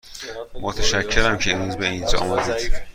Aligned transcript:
متشکرم 0.61 1.37
که 1.37 1.55
امروز 1.55 1.75
به 1.77 1.87
اینجا 1.89 2.19
آمدید. 2.19 2.71